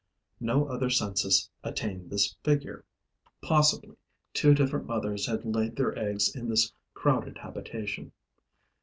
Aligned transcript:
No 0.39 0.65
other 0.65 0.89
census 0.89 1.47
attained 1.63 2.09
this 2.09 2.33
figure. 2.43 2.85
Possibly, 3.39 3.97
two 4.33 4.55
different 4.55 4.87
mothers 4.87 5.27
had 5.27 5.45
laid 5.45 5.75
their 5.75 5.95
eggs 5.95 6.35
in 6.35 6.49
this 6.49 6.73
crowded 6.95 7.37
habitation. 7.37 8.11